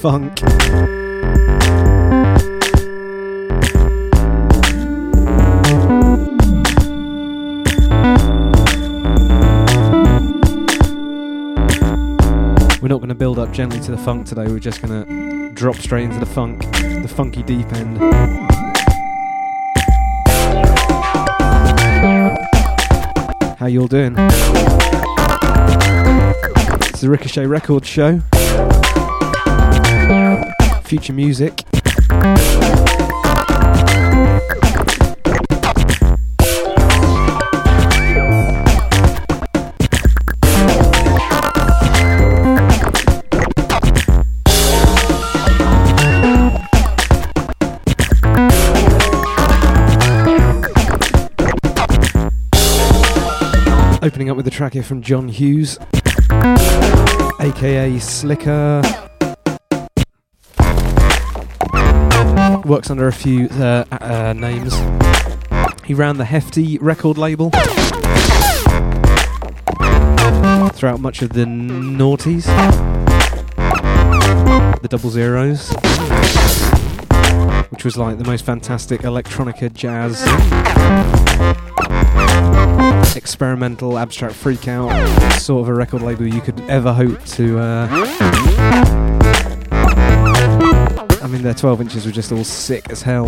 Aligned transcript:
funk. 0.00 0.40
We're 12.80 12.88
not 12.88 13.00
going 13.00 13.08
to 13.08 13.14
build 13.14 13.38
up 13.38 13.52
gently 13.52 13.78
to 13.80 13.90
the 13.90 13.98
funk 13.98 14.26
today, 14.26 14.46
we're 14.46 14.58
just 14.58 14.80
going 14.80 15.04
to 15.04 15.52
drop 15.52 15.76
straight 15.76 16.04
into 16.04 16.18
the 16.18 16.24
funk, 16.24 16.62
the 16.62 17.12
funky 17.14 17.42
deep 17.42 17.70
end. 17.74 17.98
How 23.58 23.66
you 23.66 23.82
all 23.82 23.86
doing? 23.86 24.14
It's 26.88 27.02
the 27.02 27.10
Ricochet 27.10 27.44
Records 27.44 27.86
show. 27.86 28.22
Future 30.90 31.12
music. 31.12 31.62
Opening 54.02 54.28
up 54.28 54.36
with 54.36 54.44
a 54.44 54.50
track 54.50 54.72
here 54.72 54.82
from 54.82 55.02
John 55.02 55.28
Hughes, 55.28 55.78
aka 57.40 57.96
Slicker. 58.00 59.09
Works 62.70 62.88
under 62.88 63.08
a 63.08 63.12
few 63.12 63.48
uh, 63.48 63.84
uh, 63.90 64.32
names. 64.32 64.72
He 65.84 65.92
ran 65.92 66.18
the 66.18 66.24
Hefty 66.24 66.78
record 66.78 67.18
label. 67.18 67.50
Throughout 70.74 71.00
much 71.00 71.20
of 71.22 71.30
the 71.30 71.46
noughties, 71.46 72.44
the 74.82 74.86
double 74.88 75.10
zeros, 75.10 75.72
which 77.70 77.84
was 77.84 77.96
like 77.96 78.18
the 78.18 78.24
most 78.24 78.44
fantastic 78.44 79.00
electronica 79.00 79.74
jazz. 79.74 80.22
Experimental 83.16 83.98
abstract 83.98 84.36
freakout 84.36 85.40
sort 85.40 85.62
of 85.62 85.68
a 85.68 85.74
record 85.74 86.02
label 86.02 86.24
you 86.24 86.40
could 86.40 86.60
ever 86.70 86.92
hope 86.92 87.24
to 87.24 87.58
uh 87.58 88.99
mean 91.30 91.42
their 91.42 91.54
12 91.54 91.80
inches 91.82 92.06
were 92.06 92.12
just 92.12 92.32
all 92.32 92.42
sick 92.42 92.90
as 92.90 93.02
hell. 93.02 93.26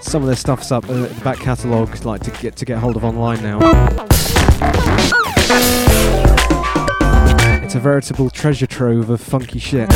Some 0.00 0.22
of 0.22 0.26
their 0.26 0.36
stuff's 0.36 0.72
up 0.72 0.88
uh, 0.88 1.06
the 1.06 1.20
back 1.22 1.38
catalogue 1.38 2.02
like 2.04 2.22
to 2.22 2.30
get 2.30 2.56
to 2.56 2.64
get 2.64 2.78
hold 2.78 2.96
of 2.96 3.04
online 3.04 3.42
now. 3.42 3.58
It's 7.62 7.74
a 7.74 7.80
veritable 7.80 8.30
treasure 8.30 8.66
trove 8.66 9.10
of 9.10 9.20
funky 9.20 9.58
shit. 9.58 9.88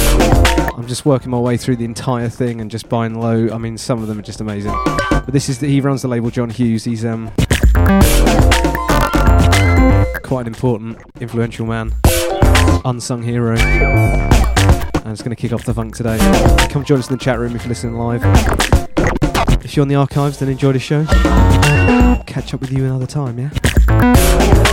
I'm 0.77 0.87
just 0.87 1.07
working 1.07 1.31
my 1.31 1.39
way 1.39 1.57
through 1.57 1.77
the 1.77 1.87
entire 1.87 2.29
thing 2.29 2.61
and 2.61 2.71
just 2.71 2.89
buying 2.91 3.19
low 3.19 3.49
I 3.51 3.57
mean 3.57 3.79
some 3.79 4.03
of 4.03 4.09
them 4.09 4.19
are 4.19 4.23
just 4.23 4.43
amazing. 4.43 4.75
But 5.11 5.33
this 5.33 5.49
is 5.49 5.61
the, 5.61 5.67
he 5.67 5.81
runs 5.81 6.03
the 6.03 6.09
label 6.09 6.31
John 6.31 6.51
Hughes. 6.51 6.85
He's 6.85 7.07
um 7.07 7.31
Quite 10.23 10.43
an 10.43 10.49
important, 10.49 10.99
influential 11.21 11.65
man. 11.65 11.95
Unsung 12.85 13.23
hero. 13.23 13.57
And 15.09 15.15
it's 15.15 15.23
going 15.23 15.35
to 15.35 15.41
kick 15.41 15.55
off 15.55 15.65
the 15.65 15.73
funk 15.73 15.97
today. 15.97 16.19
Come 16.69 16.85
join 16.85 16.99
us 16.99 17.09
in 17.09 17.17
the 17.17 17.25
chat 17.25 17.39
room 17.39 17.57
if 17.57 17.63
you're 17.63 17.71
listening 17.71 17.95
live. 17.95 18.21
If 19.65 19.75
you're 19.75 19.81
on 19.81 19.89
the 19.89 19.95
archives, 19.95 20.39
then 20.39 20.51
enjoy 20.51 20.73
the 20.73 20.79
show. 20.79 21.07
Catch 22.27 22.53
up 22.53 22.61
with 22.61 22.71
you 22.71 22.85
another 22.85 23.07
time, 23.07 23.39
yeah? 23.39 24.68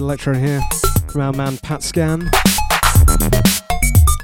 Uh, 0.00 0.04
electro 0.04 0.34
here 0.34 0.60
from 1.08 1.20
our 1.20 1.32
man 1.32 1.56
Pat 1.58 1.82
Scan, 1.82 2.30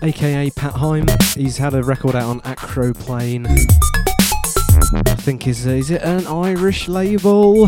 aka 0.02 0.50
Pat 0.50 0.72
Heim. 0.72 1.06
He's 1.34 1.58
had 1.58 1.74
a 1.74 1.82
record 1.82 2.14
out 2.14 2.24
on 2.24 2.40
Acroplane. 2.40 3.46
I 5.06 5.14
think 5.14 5.46
is 5.46 5.66
uh, 5.66 5.70
is 5.70 5.90
it 5.90 6.02
an 6.02 6.26
Irish 6.26 6.88
label? 6.88 7.66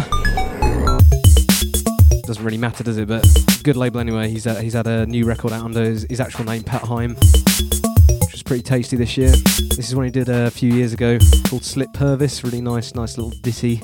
Doesn't 2.25 2.44
really 2.44 2.59
matter, 2.59 2.82
does 2.82 2.99
it? 2.99 3.09
But 3.09 3.26
good 3.62 3.76
label 3.76 4.00
anyway. 4.00 4.28
He's 4.28 4.47
uh, 4.47 4.56
he's 4.56 4.75
had 4.75 4.87
a 4.87 5.06
new 5.06 5.25
record 5.25 5.52
out 5.52 5.64
under 5.64 5.85
his, 5.85 6.06
his 6.09 6.21
actual 6.21 6.44
name, 6.44 6.62
Pat 6.62 6.82
Heim, 6.82 7.14
which 7.14 8.32
was 8.32 8.42
pretty 8.42 8.62
tasty 8.62 8.97
this 8.97 9.16
year. 9.16 9.30
This 9.30 9.88
is 9.88 9.94
one 9.94 10.04
he 10.04 10.11
did 10.11 10.28
a 10.28 10.50
few 10.50 10.73
years 10.73 10.92
ago 10.92 11.18
called 11.47 11.64
Slip 11.64 11.92
Purvis. 11.92 12.42
Really 12.42 12.61
nice, 12.61 12.94
nice 12.94 13.16
little 13.16 13.32
ditty. 13.42 13.82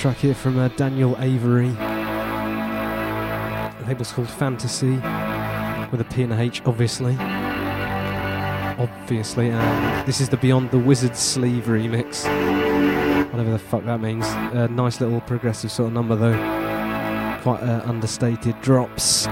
Track 0.00 0.16
here 0.16 0.34
from 0.34 0.58
uh, 0.58 0.68
Daniel 0.68 1.14
Avery. 1.18 1.68
The 1.68 1.74
label's 3.86 4.10
called 4.12 4.30
Phantasy, 4.30 4.92
with 5.90 6.00
a 6.00 6.06
P 6.10 6.22
and 6.22 6.32
a 6.32 6.40
H, 6.40 6.62
obviously. 6.64 7.18
Obviously, 8.78 9.50
this 10.06 10.22
is 10.22 10.30
the 10.30 10.38
Beyond 10.38 10.70
the 10.70 10.78
Wizard 10.78 11.14
sleeve 11.14 11.64
remix. 11.64 12.24
Whatever 13.30 13.50
the 13.50 13.58
fuck 13.58 13.84
that 13.84 14.00
means. 14.00 14.26
A 14.26 14.68
nice 14.68 15.02
little 15.02 15.20
progressive 15.20 15.70
sort 15.70 15.88
of 15.88 15.92
number, 15.92 16.16
though. 16.16 16.32
Quite 17.42 17.62
uh, 17.62 17.82
understated 17.84 18.58
drops. 18.62 19.26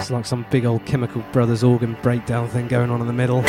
It's 0.00 0.10
like 0.10 0.24
some 0.24 0.46
big 0.50 0.64
old 0.64 0.86
Chemical 0.86 1.22
Brothers 1.32 1.62
organ 1.62 1.98
breakdown 2.00 2.48
thing 2.48 2.66
going 2.68 2.88
on 2.88 3.02
in 3.02 3.06
the 3.06 3.12
middle. 3.12 3.42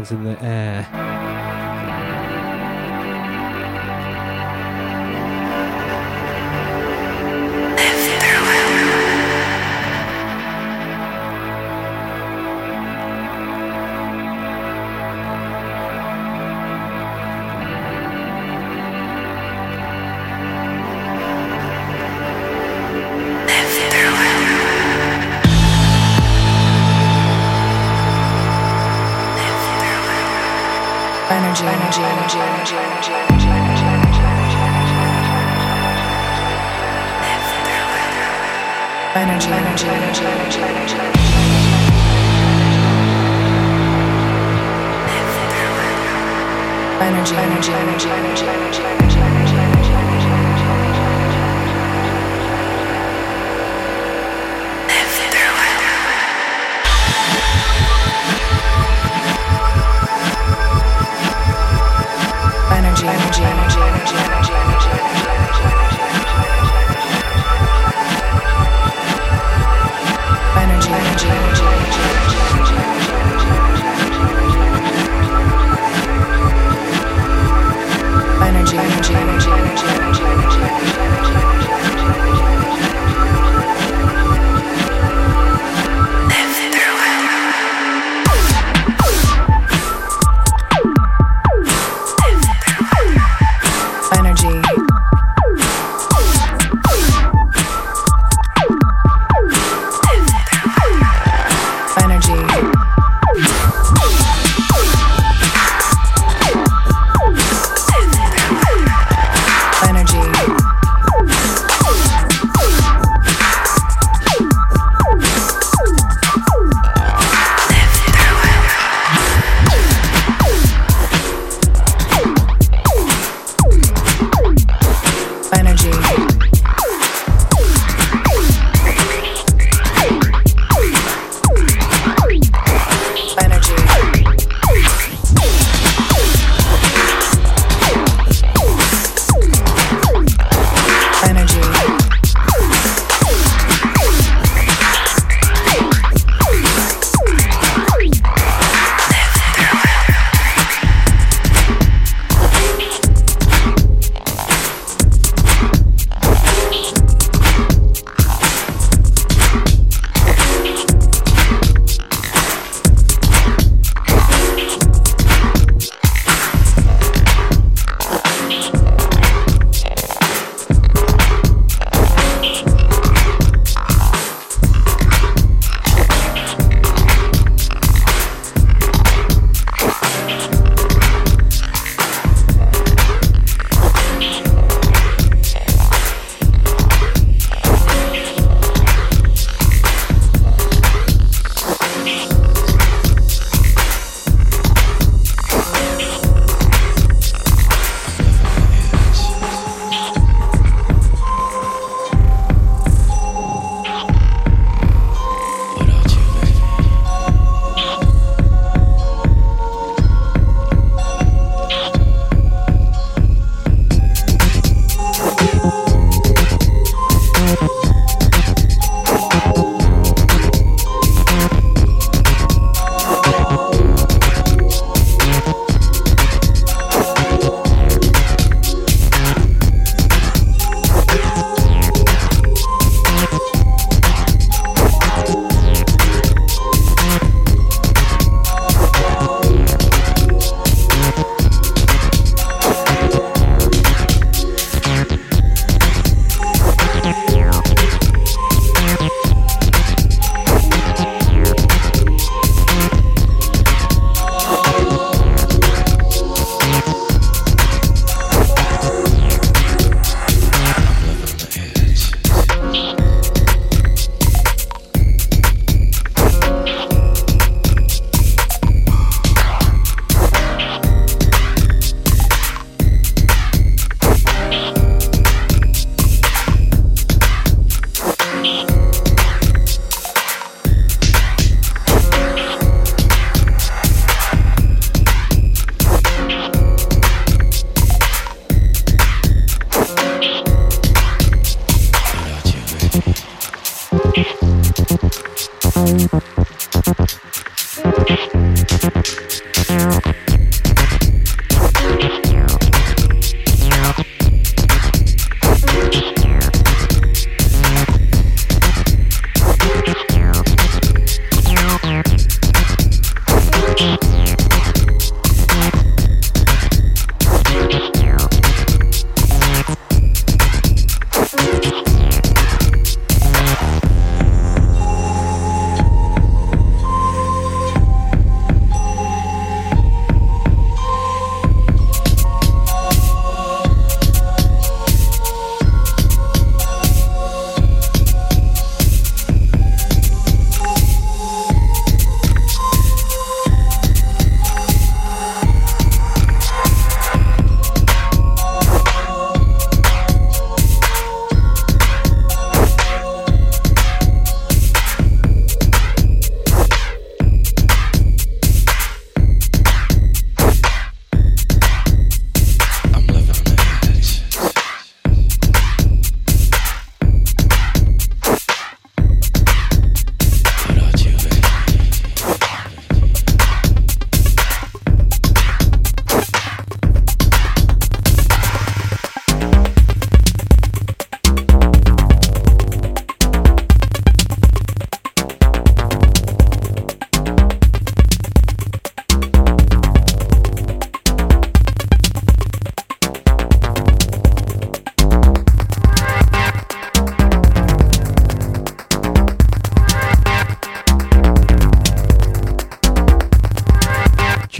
Hands 0.00 0.12
in 0.12 0.24
the 0.24 0.42
air. 0.42 1.09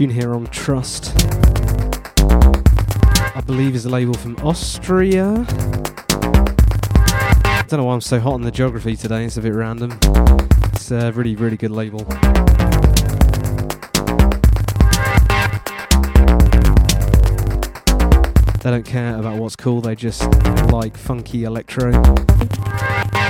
Tune 0.01 0.09
here 0.09 0.33
on 0.33 0.47
Trust. 0.47 1.13
I 3.35 3.43
believe 3.45 3.75
is 3.75 3.85
a 3.85 3.89
label 3.89 4.15
from 4.15 4.35
Austria. 4.37 5.45
I 7.45 7.65
don't 7.67 7.73
know 7.73 7.83
why 7.83 7.93
I'm 7.93 8.01
so 8.01 8.19
hot 8.19 8.33
on 8.33 8.41
the 8.41 8.49
geography 8.49 8.95
today, 8.95 9.25
it's 9.25 9.37
a 9.37 9.41
bit 9.41 9.53
random. 9.53 9.99
It's 10.73 10.89
a 10.89 11.11
really, 11.11 11.35
really 11.35 11.55
good 11.55 11.69
label. 11.69 11.99
They 18.59 18.71
don't 18.71 18.85
care 18.85 19.17
about 19.17 19.37
what's 19.37 19.55
cool, 19.55 19.81
they 19.81 19.95
just 19.95 20.23
like 20.71 20.97
funky 20.97 21.43
electro. 21.43 21.91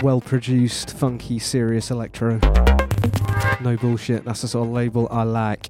Well 0.02 0.22
produced, 0.22 0.92
funky, 0.92 1.38
serious 1.38 1.92
electro. 1.92 2.40
No 3.60 3.76
bullshit, 3.76 4.24
that's 4.24 4.42
the 4.44 4.48
sort 4.48 4.68
of 4.68 4.74
label 4.74 5.10
I 5.12 5.24
like. 5.24 5.70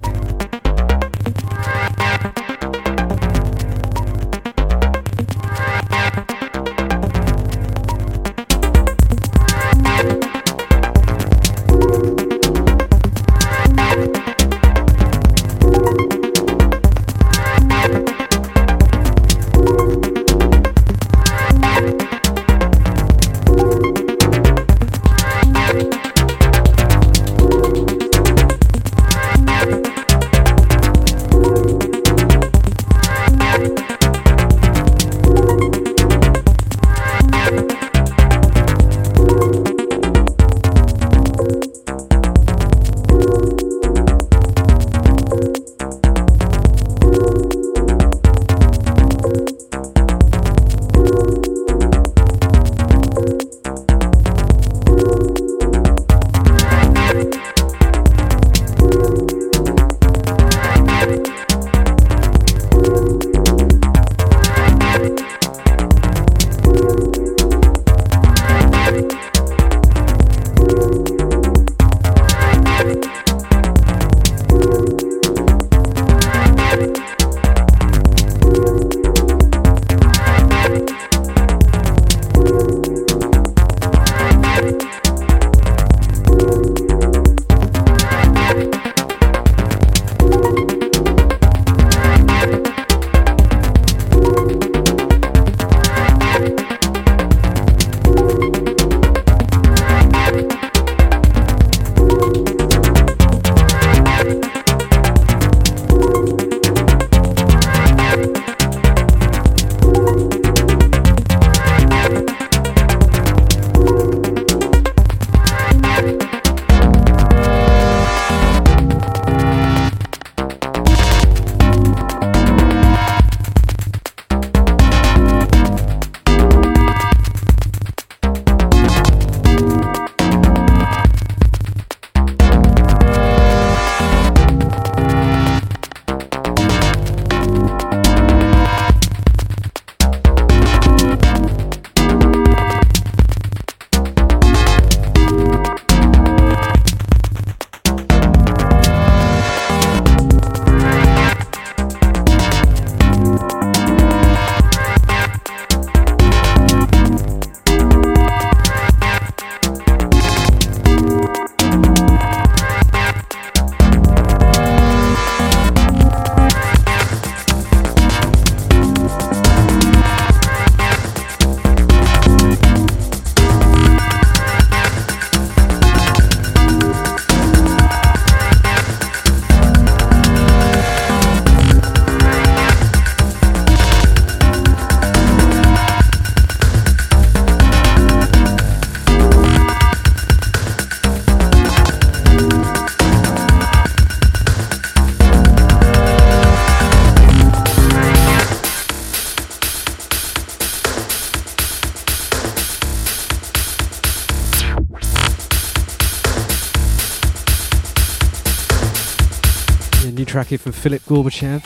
Track 210.31 210.47
here 210.47 210.59
from 210.59 210.71
Philipp 210.71 211.01
Gorbachev. 211.01 211.61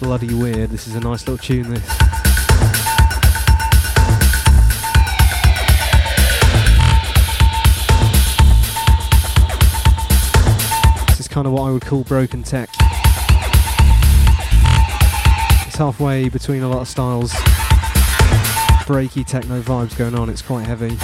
Bloody 0.00 0.32
weird. 0.32 0.70
This 0.70 0.88
is 0.88 0.94
a 0.94 1.00
nice 1.00 1.28
little 1.28 1.36
tune, 1.36 1.68
this. 1.68 1.86
This 11.08 11.20
is 11.20 11.28
kind 11.28 11.46
of 11.46 11.52
what 11.52 11.64
I 11.64 11.72
would 11.72 11.84
call 11.84 12.04
broken 12.04 12.42
tech. 12.42 12.70
It's 15.66 15.76
halfway 15.76 16.30
between 16.30 16.62
a 16.62 16.68
lot 16.70 16.80
of 16.80 16.88
styles 16.88 17.34
breaky 18.90 19.24
techno 19.24 19.62
vibes 19.62 19.96
going 19.96 20.16
on, 20.16 20.28
it's 20.28 20.42
quite 20.42 20.66
heavy. 20.66 20.98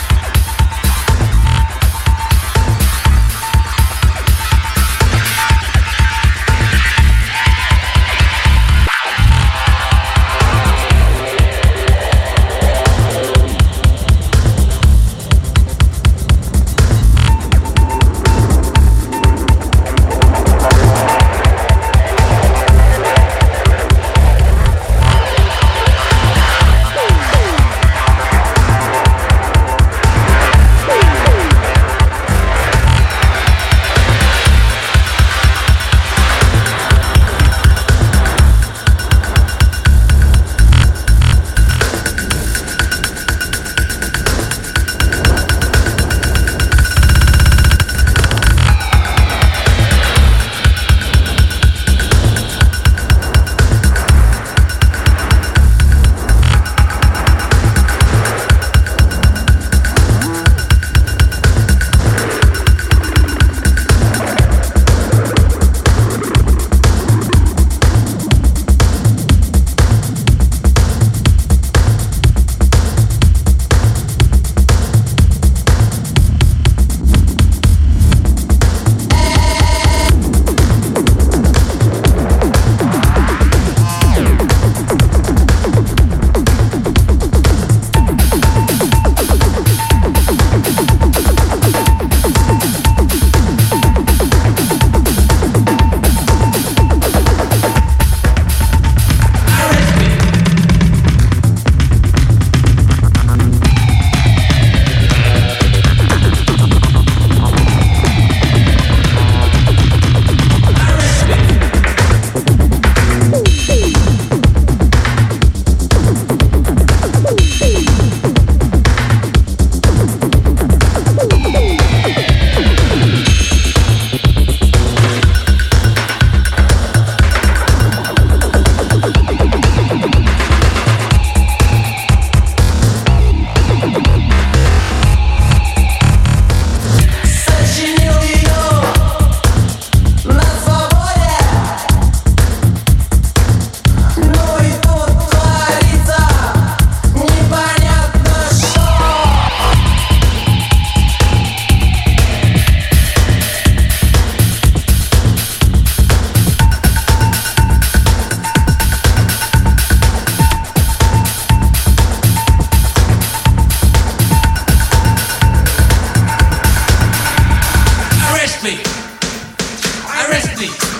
Christie. 170.39 170.96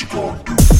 you 0.00 0.06
gonna 0.06 0.44
do? 0.44 0.77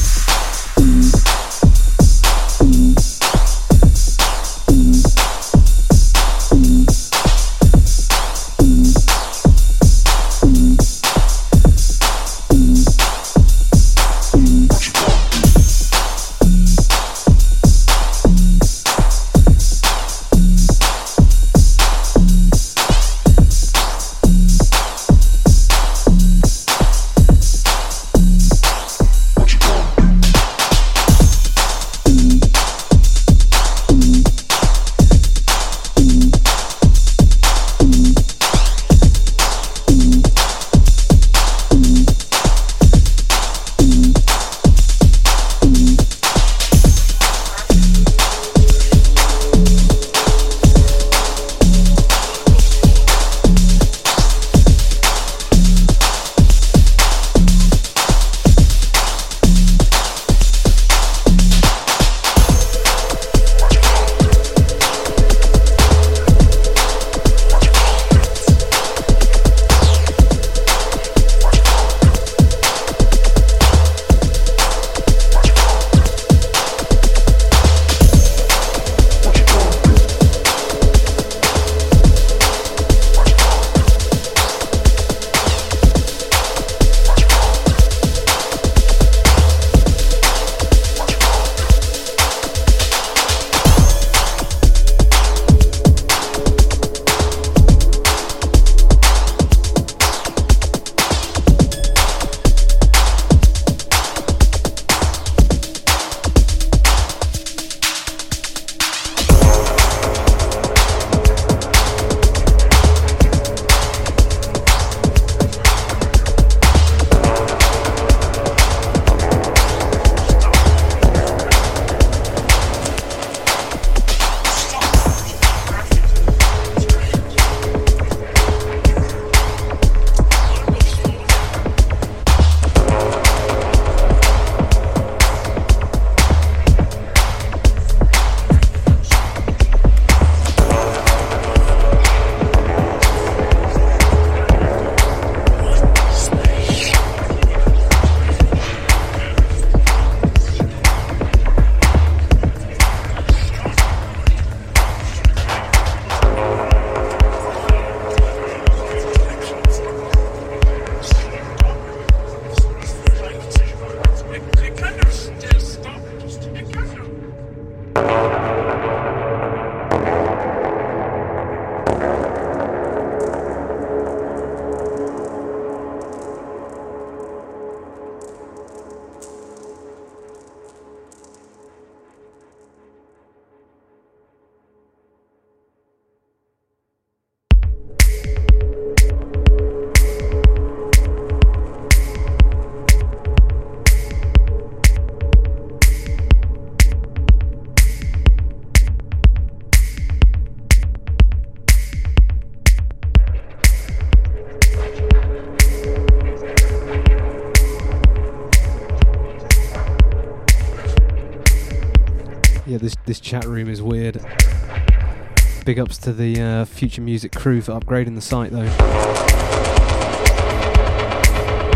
To 216.01 216.13
the 216.13 216.41
uh, 216.41 216.65
Future 216.65 217.01
Music 217.01 217.31
crew 217.31 217.61
for 217.61 217.73
upgrading 217.73 218.15
the 218.15 218.21
site 218.21 218.51
though. 218.51 218.67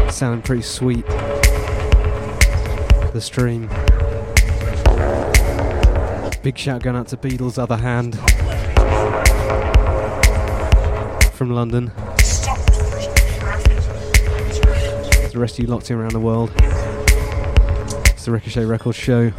Sounding 0.09 0.41
pretty 0.41 0.61
sweet. 0.61 1.05
The 3.11 3.19
stream. 3.21 3.67
Big 6.41 6.57
shout 6.57 6.81
going 6.83 6.95
out 6.95 7.07
to 7.07 7.17
Beatles 7.17 7.57
Other 7.57 7.77
Hand 7.77 8.17
from 11.33 11.51
London. 11.51 11.91
The 15.31 15.39
rest 15.39 15.57
of 15.57 15.65
you 15.65 15.69
locked 15.69 15.89
in 15.89 15.97
around 15.97 16.11
the 16.11 16.19
world. 16.19 16.51
It's 18.11 18.25
the 18.25 18.31
Ricochet 18.31 18.65
Records 18.65 18.97
show. 18.97 19.31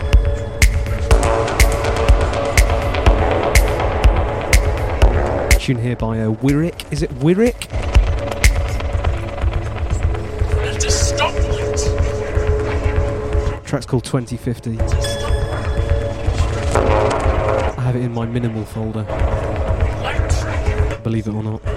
Tune 5.64 5.78
here 5.78 5.96
by 5.96 6.20
uh, 6.20 6.30
Wirrick. 6.42 6.92
Is 6.92 7.02
it 7.02 7.08
Wirrick? 7.20 7.54
Track's 13.64 13.86
called 13.86 14.04
2050. 14.04 14.78
I 17.78 17.80
have 17.80 17.96
it 17.96 18.02
in 18.02 18.12
my 18.12 18.26
minimal 18.26 18.66
folder. 18.66 19.04
Believe 21.02 21.28
it 21.28 21.32
or 21.32 21.42
not. 21.42 21.73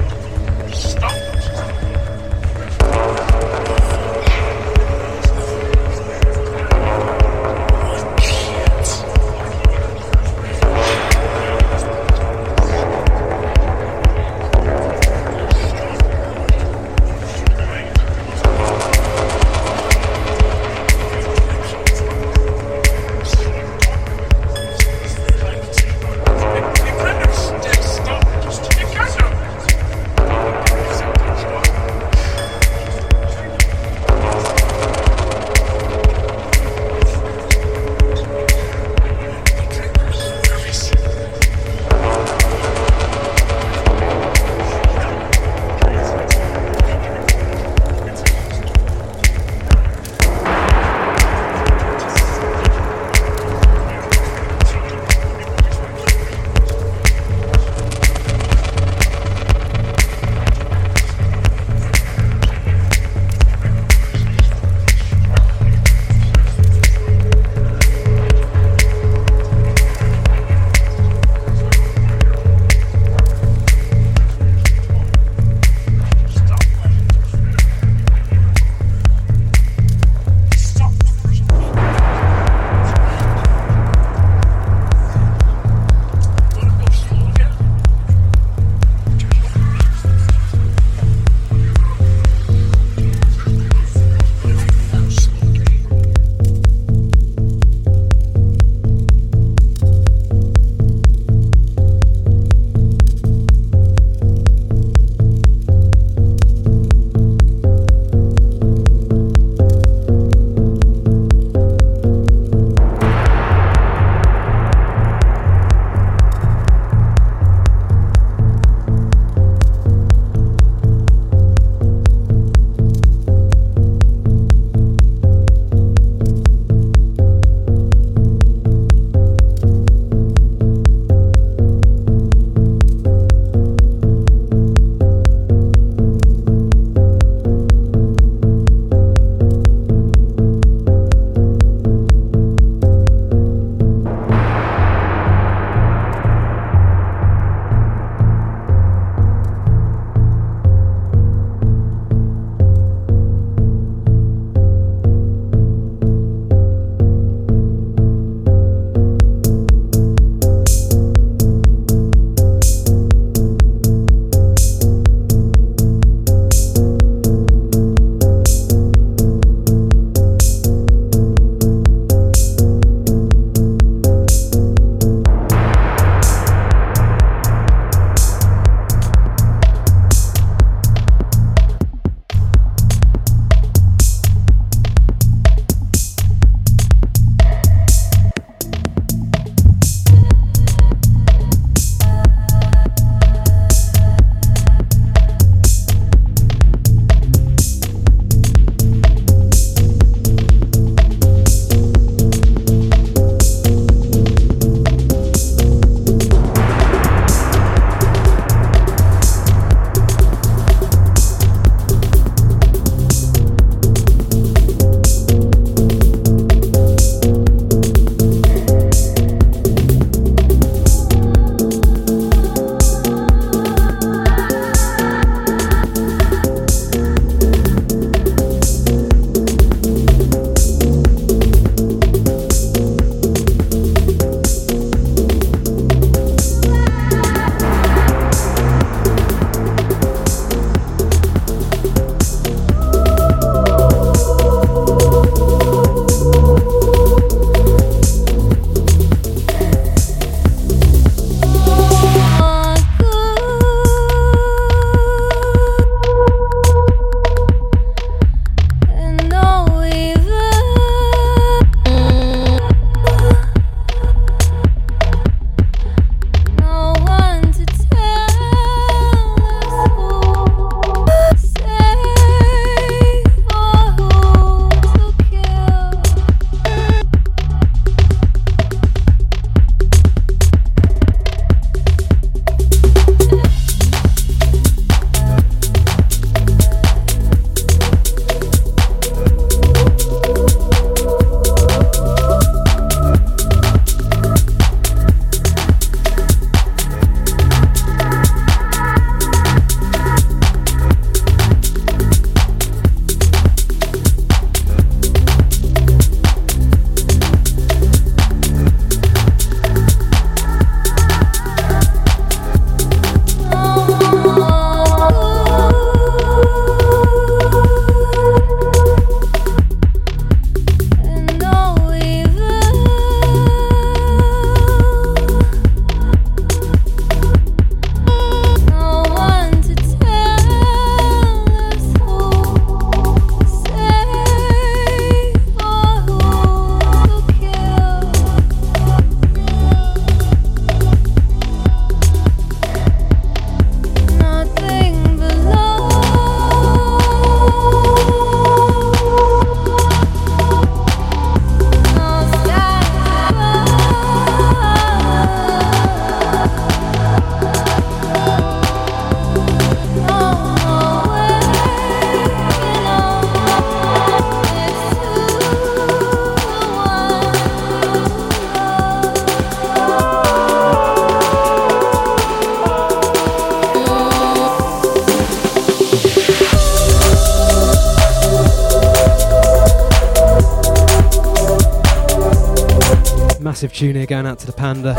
Massive 383.58 383.74
tune 383.74 383.96
here 383.96 384.06
going 384.06 384.28
out 384.28 384.38
to 384.38 384.46
the 384.46 384.52
Panda 384.52 384.94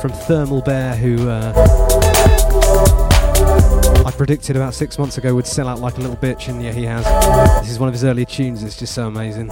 from 0.00 0.12
Thermal 0.12 0.62
Bear, 0.62 0.94
who 0.94 1.28
uh, 1.28 1.52
I 4.06 4.12
predicted 4.12 4.54
about 4.54 4.74
six 4.74 4.96
months 4.96 5.18
ago 5.18 5.34
would 5.34 5.44
sell 5.44 5.66
out 5.66 5.80
like 5.80 5.96
a 5.96 6.00
little 6.00 6.14
bitch, 6.14 6.48
and 6.48 6.62
yeah, 6.62 6.70
he 6.70 6.84
has. 6.84 7.04
This 7.62 7.72
is 7.72 7.80
one 7.80 7.88
of 7.88 7.94
his 7.94 8.04
earlier 8.04 8.26
tunes, 8.26 8.62
it's 8.62 8.78
just 8.78 8.94
so 8.94 9.08
amazing. 9.08 9.48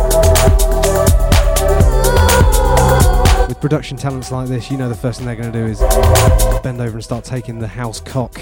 With 3.49 3.61
production 3.61 3.97
talents 3.97 4.31
like 4.31 4.47
this, 4.47 4.71
you 4.71 4.77
know 4.77 4.89
the 4.89 4.95
first 4.95 5.19
thing 5.19 5.27
they're 5.27 5.35
going 5.35 5.51
to 5.51 5.59
do 5.59 5.67
is 5.67 5.81
bend 6.63 6.81
over 6.81 6.95
and 6.95 7.03
start 7.03 7.25
taking 7.25 7.59
the 7.59 7.67
house 7.67 7.99
cock. 7.99 8.39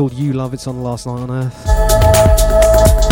Called 0.00 0.14
You 0.14 0.32
Love, 0.32 0.54
it's 0.54 0.66
on 0.66 0.76
the 0.76 0.80
Last 0.80 1.04
Night 1.04 1.20
on 1.20 1.30
Earth. 1.30 3.09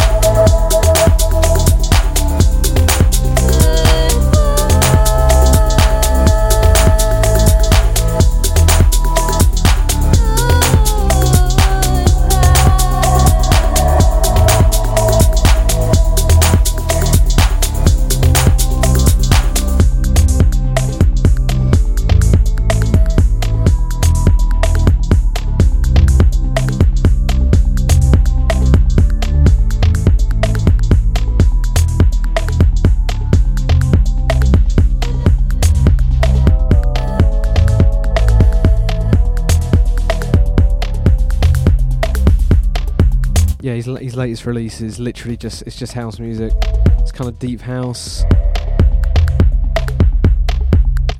Latest 44.19 44.47
release 44.47 44.81
is 44.81 44.99
literally 44.99 45.37
just 45.37 45.63
it's 45.63 45.77
just 45.77 45.93
house 45.93 46.19
music. 46.19 46.53
It's 46.99 47.13
kind 47.13 47.31
of 47.31 47.39
deep 47.39 47.61
house. 47.61 48.25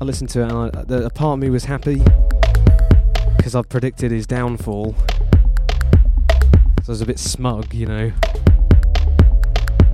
I 0.01 0.05
listened 0.05 0.31
to 0.31 0.41
it 0.43 0.51
and 0.51 0.77
I, 0.77 0.83
the, 0.83 1.07
a 1.07 1.11
part 1.11 1.35
of 1.35 1.39
me 1.39 1.49
was 1.49 1.65
happy 1.65 2.03
because 3.37 3.55
I've 3.55 3.69
predicted 3.69 4.11
his 4.11 4.27
downfall. 4.27 4.97
So 6.83 6.89
I 6.89 6.91
was 6.91 7.01
a 7.01 7.07
bit 7.07 7.21
smug, 7.21 7.73
you 7.73 7.87
know. 7.87 8.13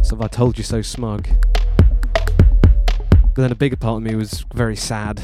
So 0.02 0.18
I 0.22 0.28
told 0.28 0.56
you 0.56 0.64
so 0.64 0.80
smug. 0.80 1.28
But 2.24 3.36
then 3.36 3.52
a 3.52 3.54
bigger 3.56 3.76
part 3.76 3.98
of 3.98 4.02
me 4.02 4.14
was 4.14 4.46
very 4.54 4.76
sad. 4.76 5.20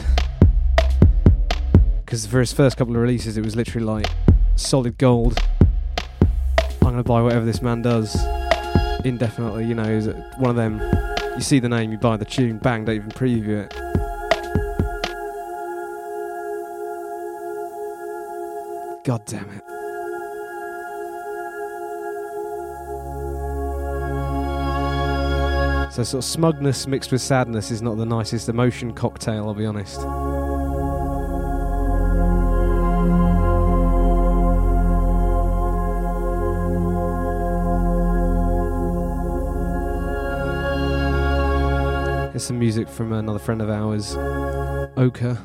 Because 2.04 2.26
for 2.26 2.40
his 2.40 2.52
first 2.52 2.76
couple 2.76 2.94
of 2.94 3.00
releases, 3.00 3.38
it 3.38 3.44
was 3.44 3.56
literally 3.56 3.86
like 3.86 4.06
solid 4.56 4.98
gold. 4.98 5.38
I'm 6.90 6.94
going 6.94 7.04
to 7.04 7.08
buy 7.08 7.22
whatever 7.22 7.44
this 7.44 7.62
man 7.62 7.82
does 7.82 8.16
indefinitely. 9.04 9.64
You 9.64 9.76
know, 9.76 9.84
is 9.84 10.08
one 10.38 10.50
of 10.50 10.56
them? 10.56 10.80
You 11.36 11.40
see 11.40 11.60
the 11.60 11.68
name, 11.68 11.92
you 11.92 11.98
buy 11.98 12.16
the 12.16 12.24
tune, 12.24 12.58
bang, 12.58 12.84
don't 12.84 12.96
even 12.96 13.10
preview 13.10 13.64
it. 13.64 13.72
God 19.04 19.24
damn 19.24 19.48
it. 19.50 19.62
So, 25.92 26.02
sort 26.02 26.24
of 26.24 26.24
smugness 26.24 26.88
mixed 26.88 27.12
with 27.12 27.22
sadness 27.22 27.70
is 27.70 27.82
not 27.82 27.98
the 27.98 28.06
nicest 28.06 28.48
emotion 28.48 28.94
cocktail, 28.94 29.46
I'll 29.46 29.54
be 29.54 29.64
honest. 29.64 30.00
Some 42.40 42.58
music 42.58 42.88
from 42.88 43.12
another 43.12 43.38
friend 43.38 43.60
of 43.60 43.68
ours, 43.68 44.16
Oka. 44.96 45.38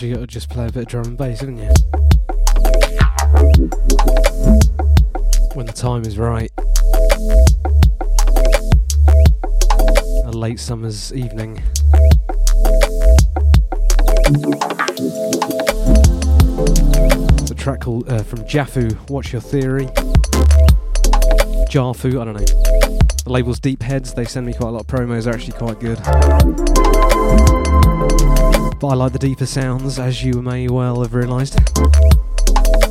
Sometimes 0.00 0.02
you 0.02 0.14
gotta 0.14 0.26
just 0.26 0.48
play 0.48 0.66
a 0.66 0.72
bit 0.72 0.82
of 0.82 0.88
drum 0.88 1.04
and 1.04 1.18
bass, 1.18 1.40
haven't 1.40 1.58
you? 1.58 1.68
When 5.54 5.66
the 5.66 5.72
time 5.74 6.04
is 6.04 6.16
right. 6.16 6.50
A 10.24 10.32
late 10.32 10.58
summer's 10.58 11.12
evening. 11.12 11.62
It's 17.40 17.50
a 17.50 17.54
track 17.54 17.80
called 17.80 18.08
uh, 18.08 18.22
from 18.22 18.40
Jafu, 18.40 18.92
What's 19.10 19.32
Your 19.32 19.42
Theory? 19.42 19.86
Jarfu, 21.68 22.20
I 22.20 22.24
don't 22.24 22.36
know. 22.36 22.79
The 23.24 23.32
label's 23.32 23.60
Deep 23.60 23.82
Heads, 23.82 24.14
they 24.14 24.24
send 24.24 24.46
me 24.46 24.54
quite 24.54 24.68
a 24.68 24.72
lot 24.72 24.80
of 24.80 24.86
promos, 24.86 25.24
they're 25.24 25.34
actually 25.34 25.52
quite 25.52 25.78
good. 25.78 25.98
But 28.80 28.88
I 28.88 28.94
like 28.94 29.12
the 29.12 29.18
deeper 29.18 29.46
sounds, 29.46 29.98
as 29.98 30.24
you 30.24 30.40
may 30.40 30.68
well 30.68 31.02
have 31.02 31.12
realised. 31.12 31.58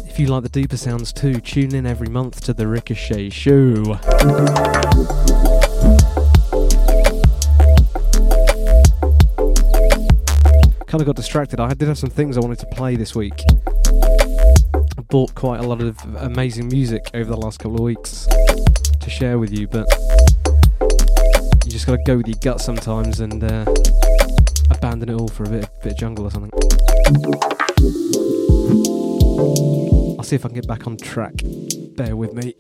If 0.07 0.19
you 0.19 0.27
like 0.27 0.43
the 0.43 0.49
deeper 0.49 0.77
sounds 0.77 1.11
too, 1.11 1.41
tune 1.41 1.73
in 1.73 1.85
every 1.85 2.09
month 2.09 2.41
to 2.41 2.53
the 2.53 2.67
Ricochet 2.67 3.31
Show. 3.31 3.95
Kind 10.85 11.01
of 11.01 11.05
got 11.05 11.15
distracted. 11.15 11.59
I 11.59 11.73
did 11.73 11.87
have 11.87 11.97
some 11.97 12.09
things 12.09 12.37
I 12.37 12.41
wanted 12.41 12.59
to 12.59 12.67
play 12.67 12.95
this 12.95 13.15
week. 13.15 13.43
I 14.75 15.01
bought 15.09 15.33
quite 15.33 15.59
a 15.59 15.63
lot 15.63 15.81
of 15.81 15.97
amazing 16.17 16.67
music 16.67 17.09
over 17.13 17.29
the 17.29 17.37
last 17.37 17.59
couple 17.59 17.75
of 17.75 17.81
weeks 17.81 18.27
to 18.99 19.09
share 19.09 19.39
with 19.39 19.57
you, 19.57 19.67
but 19.67 19.87
just 21.79 21.87
got 21.87 21.95
to 21.95 22.03
go 22.03 22.17
with 22.17 22.27
your 22.27 22.35
gut 22.41 22.59
sometimes 22.59 23.21
and 23.21 23.41
uh, 23.41 23.63
abandon 24.69 25.07
it 25.07 25.13
all 25.13 25.29
for 25.29 25.45
a 25.45 25.49
bit, 25.49 25.69
bit 25.81 25.93
of 25.93 25.97
jungle 25.97 26.25
or 26.25 26.29
something. 26.29 26.51
I'll 30.19 30.25
see 30.25 30.35
if 30.35 30.43
I 30.43 30.49
can 30.49 30.55
get 30.55 30.67
back 30.67 30.87
on 30.87 30.97
track. 30.97 31.35
Bear 31.95 32.17
with 32.17 32.33
me. 32.33 32.53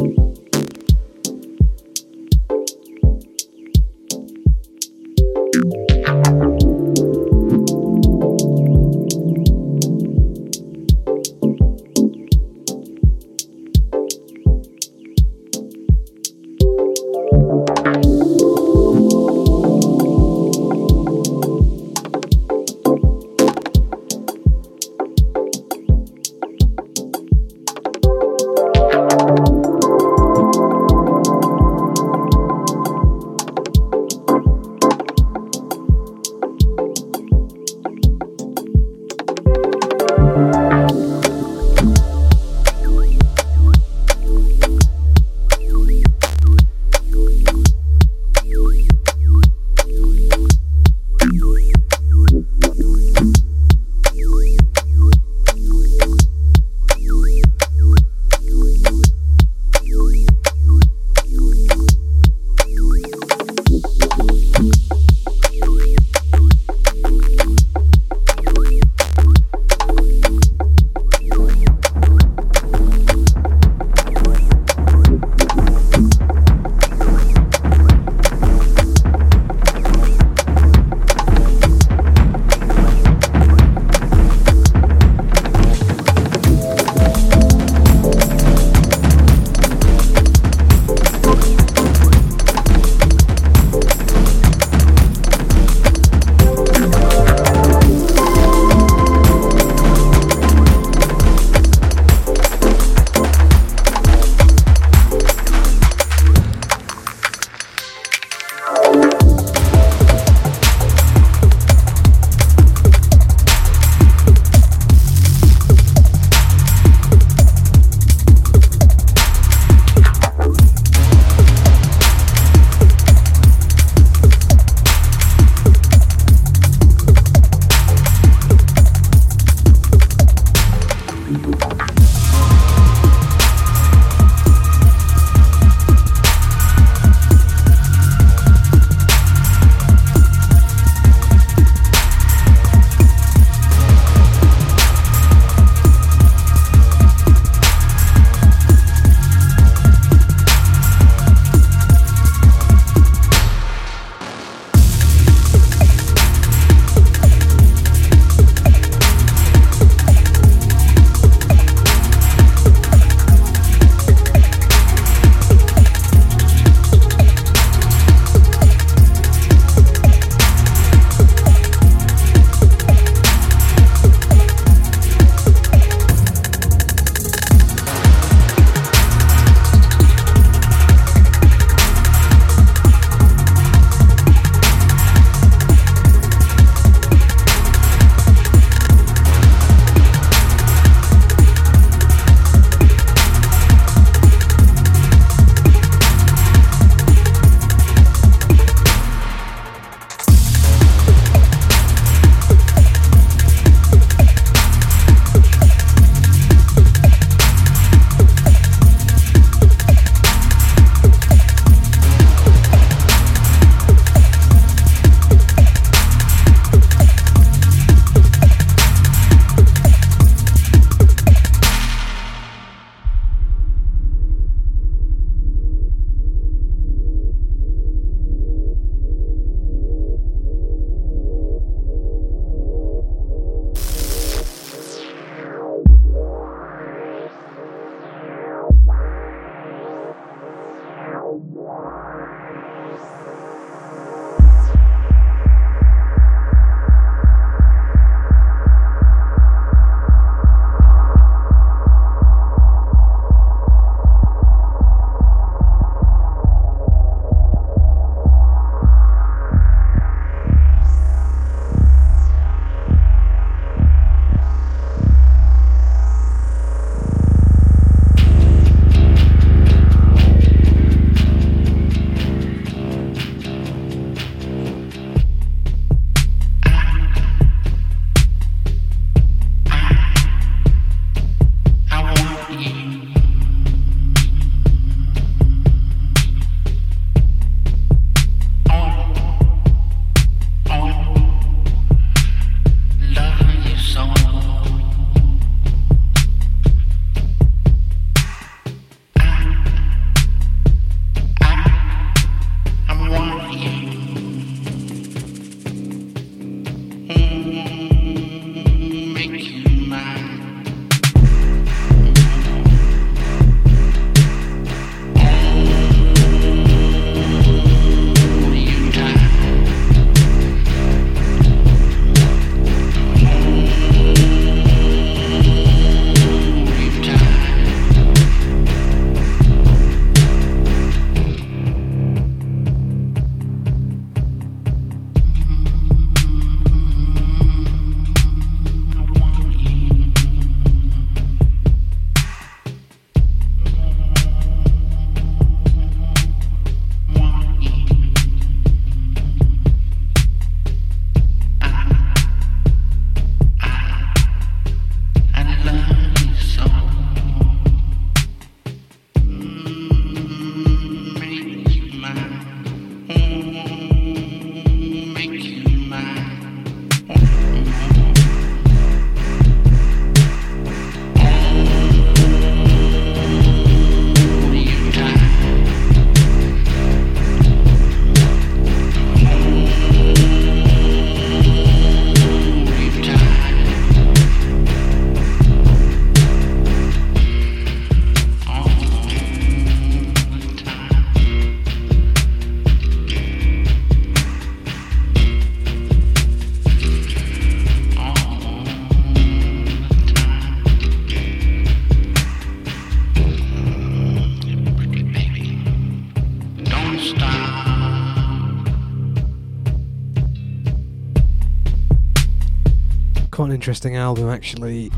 Interesting 413.69 413.97
album, 413.97 414.27
actually. 414.29 414.89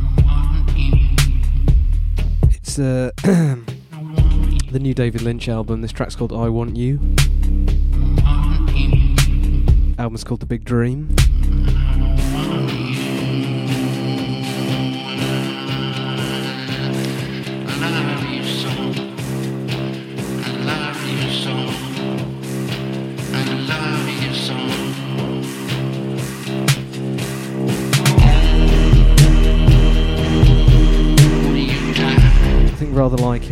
It's 2.51 2.79
uh, 2.79 3.11
the 3.21 4.79
new 4.79 4.93
David 4.93 5.23
Lynch 5.23 5.49
album. 5.49 5.81
This 5.81 5.91
track's 5.91 6.15
called 6.15 6.31
I 6.31 6.47
Want 6.47 6.77
You. 6.77 6.97
Album's 9.99 10.23
called 10.23 10.39
The 10.39 10.45
Big 10.45 10.63
Dream. 10.63 11.13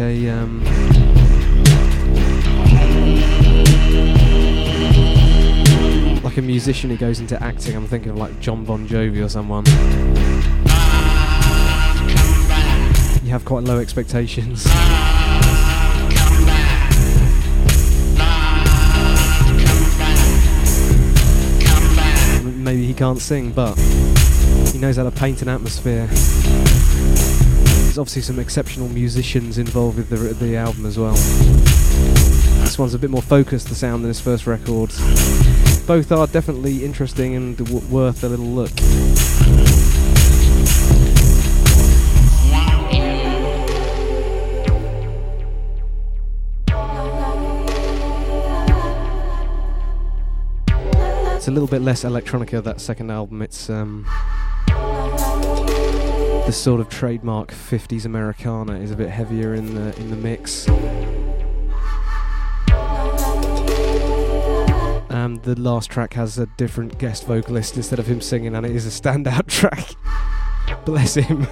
Um, 0.02 0.64
like 6.24 6.38
a 6.38 6.42
musician 6.42 6.90
who 6.90 6.96
goes 6.96 7.20
into 7.20 7.42
acting. 7.44 7.76
I'm 7.76 7.86
thinking 7.86 8.12
of 8.12 8.18
like 8.18 8.40
Jon 8.40 8.64
Bon 8.64 8.88
Jovi 8.88 9.22
or 9.22 9.28
someone. 9.28 9.66
You 13.26 13.32
have 13.32 13.44
quite 13.44 13.66
low 13.66 13.80
expectations. 13.80 14.66
Maybe 22.56 22.86
he 22.86 22.94
can't 22.94 23.20
sing, 23.20 23.52
but 23.52 23.78
he 24.72 24.80
knows 24.80 24.96
how 24.96 25.04
to 25.04 25.12
paint 25.12 25.42
an 25.42 25.50
atmosphere 25.50 26.08
obviously 28.00 28.22
some 28.22 28.40
exceptional 28.40 28.88
musicians 28.88 29.58
involved 29.58 29.98
with 29.98 30.10
the, 30.10 30.16
the 30.46 30.56
album 30.56 30.86
as 30.86 30.98
well. 30.98 31.16
This 32.62 32.80
one's 32.80 32.94
a 32.94 33.00
bit 33.00 33.10
more 33.10 33.22
focused, 33.22 33.68
the 33.68 33.76
sound, 33.76 34.04
than 34.04 34.08
his 34.08 34.22
first 34.22 34.48
record. 34.48 34.90
Both 35.86 36.12
are 36.12 36.26
definitely 36.28 36.86
interesting 36.86 37.36
and 37.36 37.58
w- 37.58 37.86
worth 37.88 38.24
a 38.24 38.30
little 38.30 38.46
look. 38.46 38.72
It's 51.36 51.48
a 51.48 51.52
little 51.52 51.68
bit 51.68 51.82
less 51.82 52.04
electronica 52.04 52.64
that 52.64 52.80
second 52.80 53.12
album. 53.12 53.42
It's 53.42 53.70
um, 53.70 54.06
the 56.50 56.54
sort 56.54 56.82
of 56.82 56.90
trademark 56.90 57.52
50s 57.52 58.06
Americana 58.06 58.74
is 58.80 58.90
a 58.90 58.96
bit 58.96 59.08
heavier 59.08 59.54
in 59.54 59.76
the 59.76 59.96
in 60.00 60.10
the 60.10 60.16
mix. 60.16 60.68
And 65.12 65.40
the 65.44 65.54
last 65.60 65.92
track 65.92 66.14
has 66.16 66.40
a 66.40 66.48
different 66.58 66.98
guest 66.98 67.28
vocalist 67.28 67.78
instead 67.78 68.00
of 68.00 68.08
him 68.08 68.20
singing, 68.20 68.56
and 68.56 68.66
it 68.66 68.76
is 68.76 68.88
a 68.88 68.90
standout 68.90 69.46
track. 69.60 69.94
Bless 70.86 71.14
him. 71.14 71.46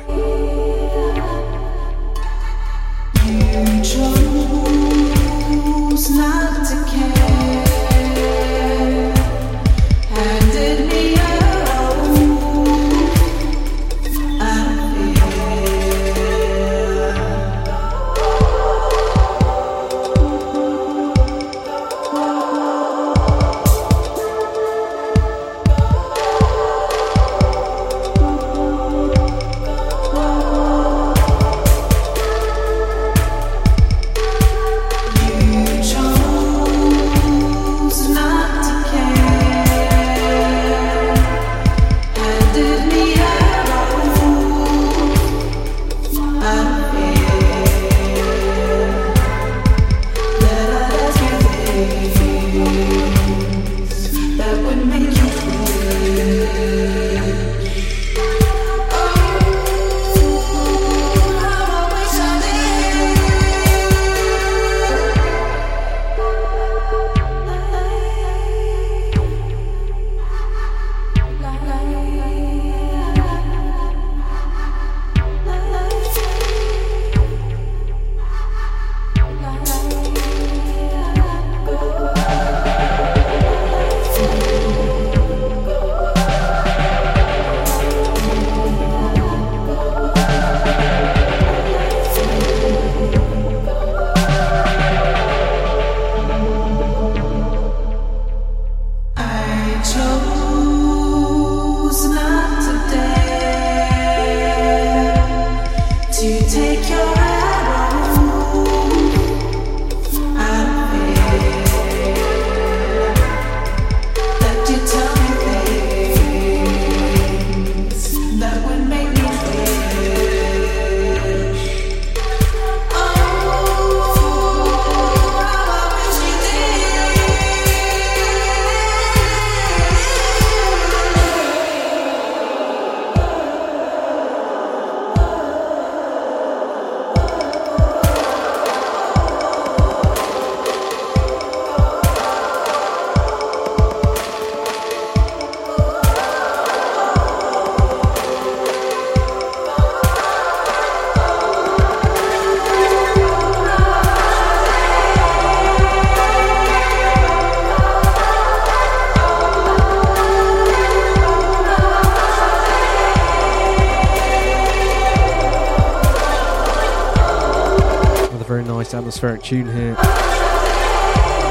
atmospheric 169.07 169.41
tune 169.41 169.73
here. 169.73 169.93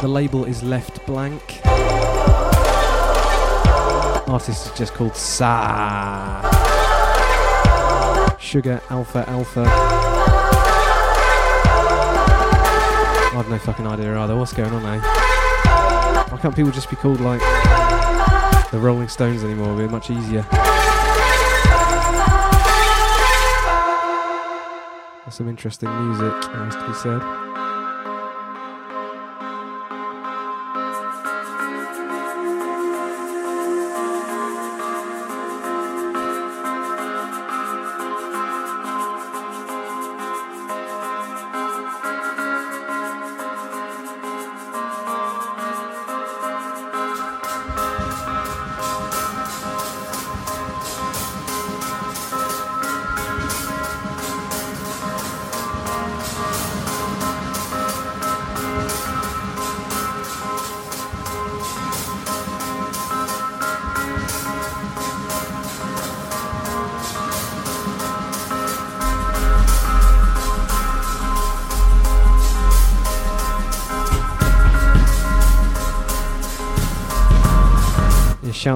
The 0.02 0.08
label 0.08 0.44
is 0.44 0.62
left 0.62 1.06
blank. 1.06 1.60
Artist 4.28 4.66
is 4.66 4.78
just 4.78 4.92
called 4.92 5.16
Sa. 5.16 6.42
Sugar 8.38 8.82
Alpha 8.90 9.24
Alpha. 9.26 9.64
I've 13.34 13.48
no 13.48 13.58
fucking 13.58 13.86
idea 13.86 14.18
either. 14.18 14.36
What's 14.36 14.52
going 14.52 14.70
on, 14.74 14.84
eh? 14.84 15.00
Why 16.28 16.38
can't 16.38 16.54
people 16.54 16.72
just 16.72 16.90
be 16.90 16.96
called 16.96 17.20
like 17.20 17.40
the 18.70 18.78
Rolling 18.78 19.08
Stones 19.08 19.42
anymore? 19.42 19.72
It'd 19.72 19.88
be 19.88 19.92
much 19.92 20.10
easier. 20.10 20.44
some 25.36 25.50
interesting 25.50 25.90
music, 26.06 26.32
has 26.44 26.74
to 26.76 26.86
be 26.86 26.94
said. 26.94 27.35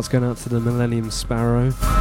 Shouts 0.01 0.09
going 0.09 0.24
out 0.24 0.39
to 0.39 0.48
the 0.48 0.60
Millennium 0.60 1.10
Sparrow. 1.10 1.99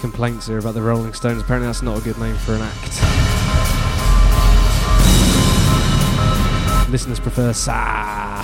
Complaints 0.00 0.46
here 0.46 0.58
about 0.58 0.74
the 0.74 0.82
Rolling 0.82 1.12
Stones. 1.12 1.42
Apparently, 1.42 1.68
that's 1.68 1.82
not 1.82 1.98
a 1.98 2.00
good 2.00 2.18
name 2.18 2.34
for 2.36 2.54
an 2.54 2.62
act. 2.62 3.00
Listeners 6.90 7.20
prefer 7.20 7.52
Sa. 7.52 8.42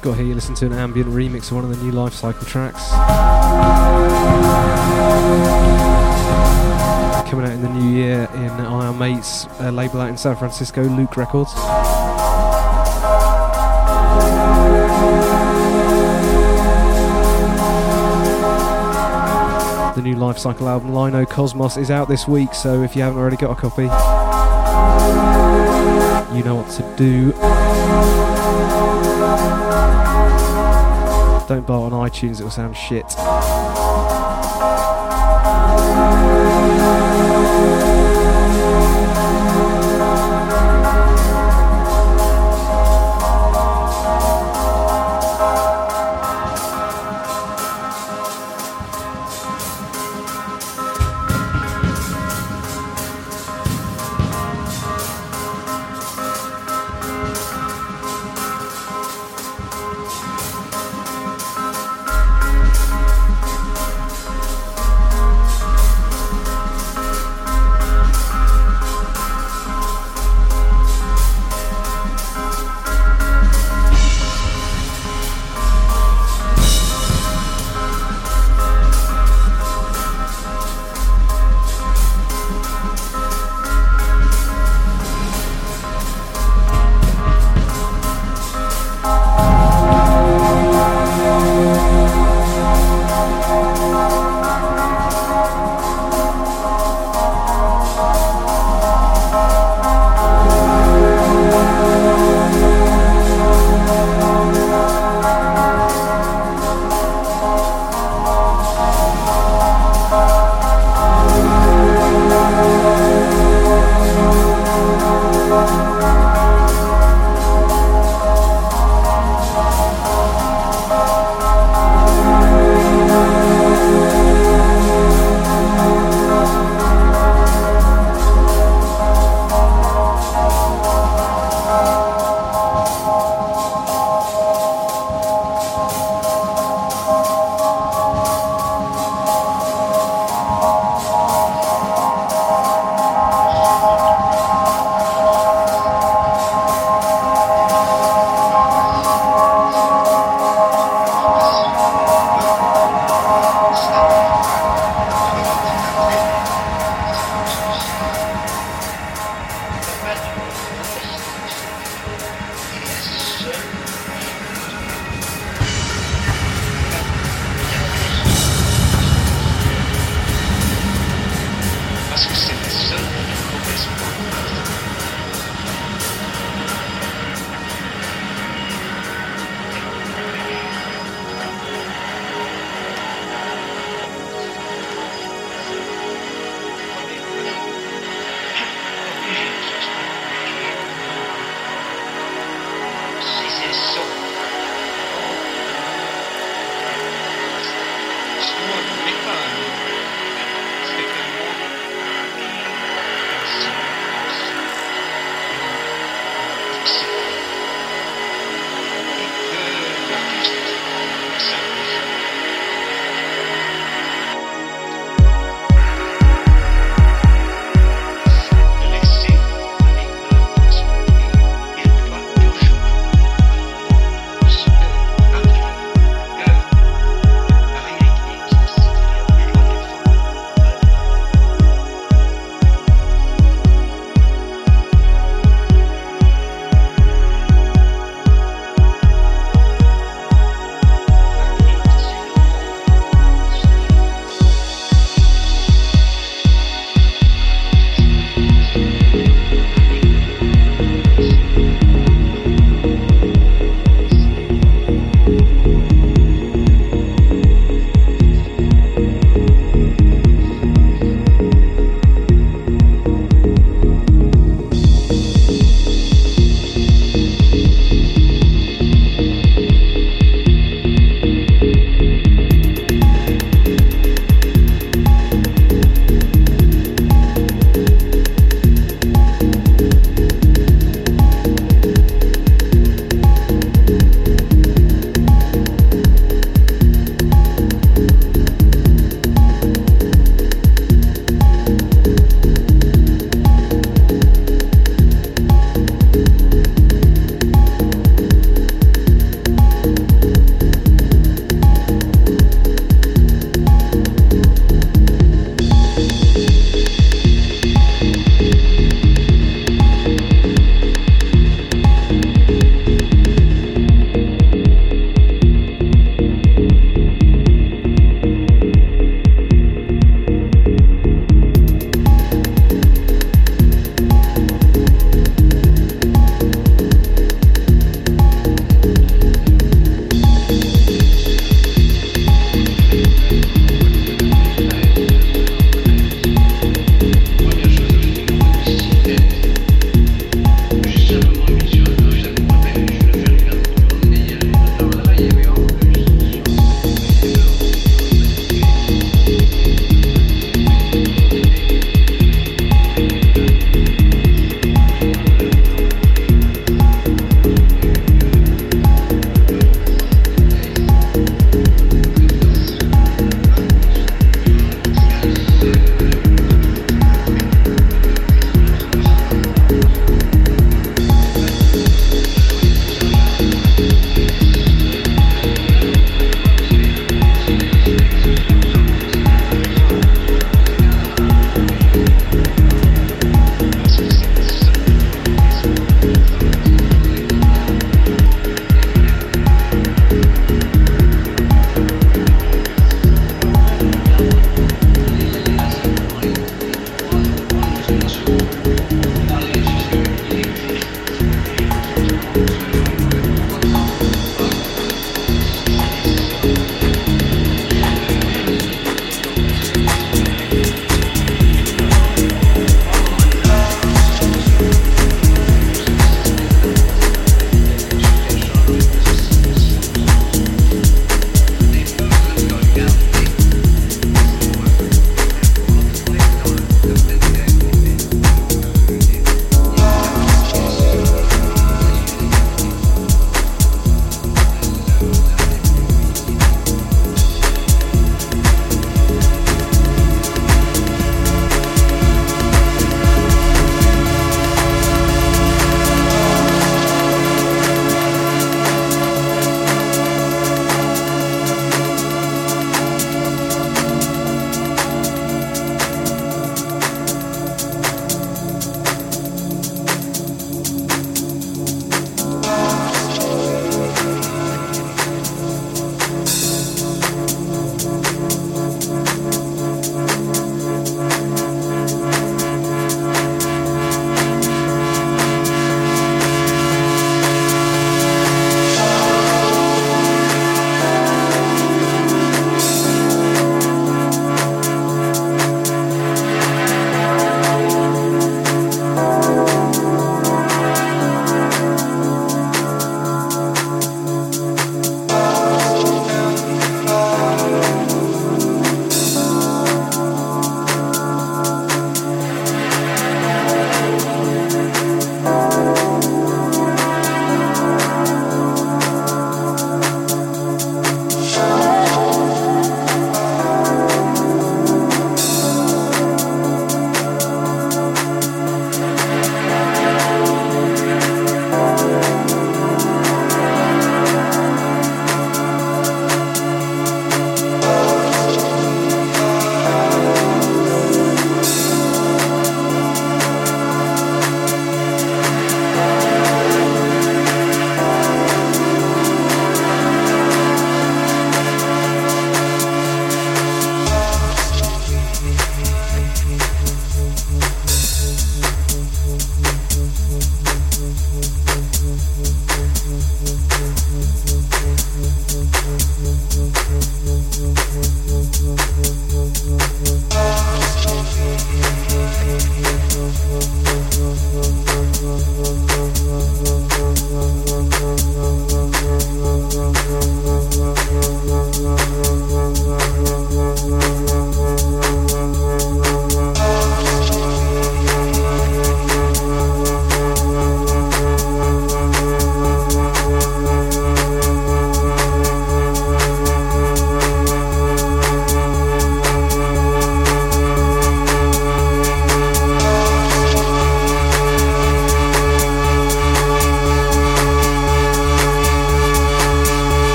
Got 0.00 0.16
here, 0.16 0.26
you 0.26 0.34
listen 0.34 0.54
to 0.56 0.66
an 0.66 0.72
ambient 0.72 1.10
remix 1.10 1.50
of 1.50 1.56
one 1.56 1.64
of 1.64 1.70
the 1.70 1.84
new 1.84 1.92
Life 1.92 2.14
Cycle 2.14 2.46
tracks. 2.46 2.90
Coming 7.30 7.46
out 7.46 7.52
in 7.52 7.62
the 7.62 7.68
new 7.68 7.90
year 7.90 8.28
in 8.34 8.50
our 8.50 8.92
mates' 8.94 9.46
label 9.60 10.00
out 10.00 10.08
in 10.08 10.16
San 10.16 10.34
Francisco, 10.36 10.82
Luke 10.82 11.16
Records. 11.16 11.52
The 19.98 20.04
new 20.04 20.14
Life 20.14 20.38
Cycle 20.38 20.68
album, 20.68 20.94
Lino 20.94 21.26
Cosmos, 21.26 21.76
is 21.76 21.90
out 21.90 22.06
this 22.06 22.28
week, 22.28 22.54
so 22.54 22.84
if 22.84 22.94
you 22.94 23.02
haven't 23.02 23.18
already 23.18 23.36
got 23.36 23.50
a 23.50 23.56
copy, 23.56 23.82
you 26.36 26.44
know 26.44 26.54
what 26.54 26.70
to 26.76 26.82
do. 26.96 27.32
Don't 31.48 31.66
buy 31.66 31.74
it 31.74 31.80
on 31.80 31.90
iTunes, 31.90 32.38
it 32.38 32.44
will 32.44 32.50
sound 32.52 32.76
shit. 32.76 33.06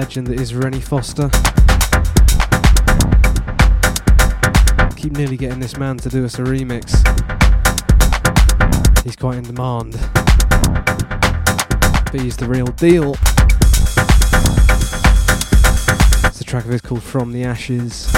Legend 0.00 0.28
that 0.28 0.40
is 0.40 0.54
Rennie 0.54 0.80
Foster. 0.80 1.28
Keep 4.96 5.12
nearly 5.12 5.36
getting 5.36 5.60
this 5.60 5.76
man 5.76 5.98
to 5.98 6.08
do 6.08 6.24
us 6.24 6.38
a 6.38 6.42
remix. 6.42 6.96
He's 9.04 9.14
quite 9.14 9.36
in 9.36 9.44
demand. 9.44 9.92
But 12.10 12.18
he's 12.18 12.38
the 12.38 12.46
real 12.48 12.68
deal. 12.68 13.14
It's 16.28 16.40
a 16.40 16.44
track 16.44 16.64
of 16.64 16.70
his 16.70 16.80
called 16.80 17.02
From 17.02 17.32
the 17.32 17.44
Ashes 17.44 18.08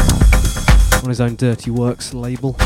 on 1.03 1.09
his 1.09 1.21
own 1.21 1.35
Dirty 1.35 1.73
Works 1.73 2.15
label. 2.15 2.57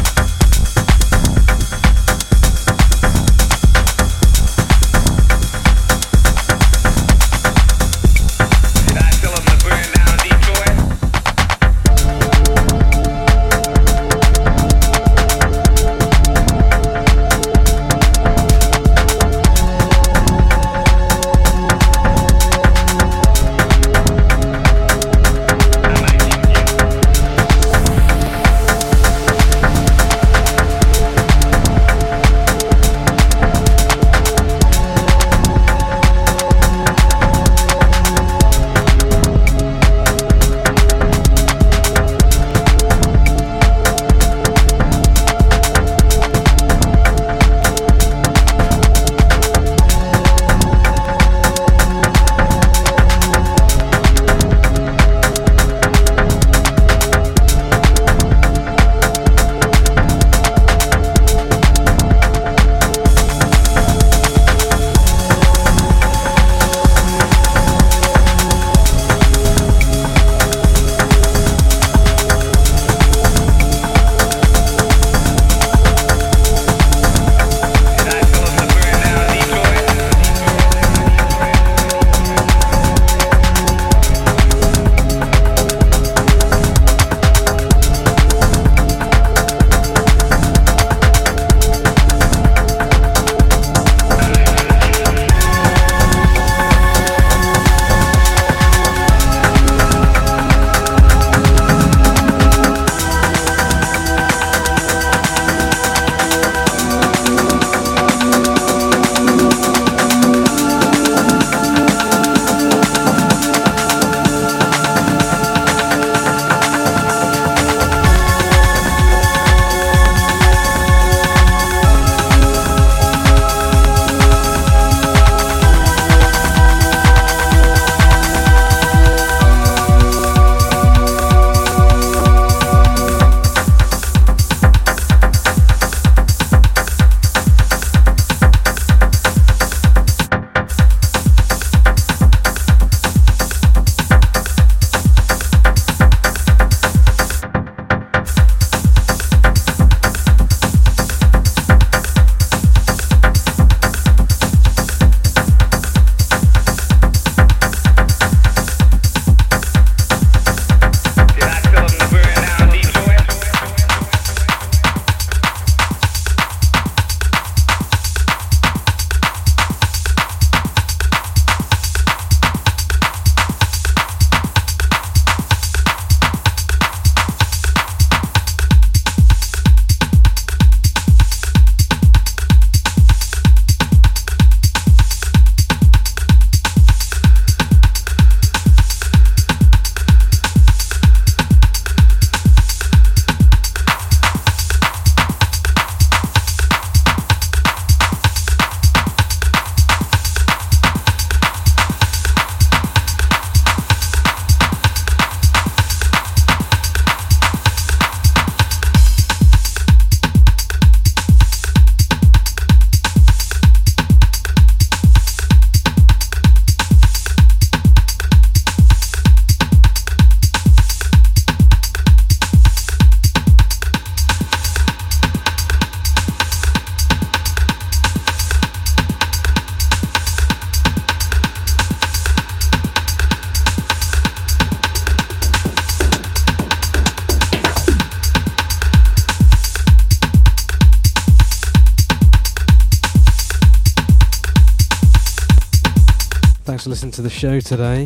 To 247.16 247.22
the 247.22 247.30
show 247.30 247.58
today. 247.60 248.04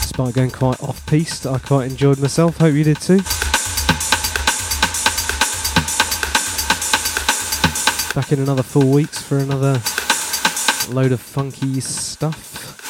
Despite 0.00 0.34
going 0.34 0.50
quite 0.50 0.82
off 0.82 1.04
piste, 1.04 1.46
I 1.46 1.58
quite 1.58 1.90
enjoyed 1.90 2.18
myself. 2.18 2.56
Hope 2.56 2.74
you 2.74 2.84
did 2.84 2.98
too. 2.98 3.18
Back 8.14 8.32
in 8.32 8.38
another 8.40 8.62
four 8.62 8.86
weeks 8.86 9.20
for 9.20 9.36
another 9.36 9.82
load 10.90 11.12
of 11.12 11.20
funky 11.20 11.80
stuff. 11.80 12.87